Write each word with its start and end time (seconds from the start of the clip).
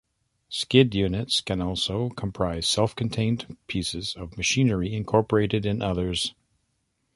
Skid 0.49 0.95
units 0.95 1.41
can 1.41 1.61
also 1.61 2.09
comprise 2.09 2.67
self-contained 2.67 3.55
pieces 3.67 4.15
of 4.15 4.35
machinery 4.35 4.95
incorporated 4.95 5.63
in 5.63 5.83
others. 5.83 6.33